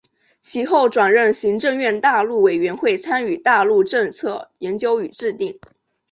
[0.41, 5.59] 其后转任行政院大陆委员会参与大陆政策研究与制定。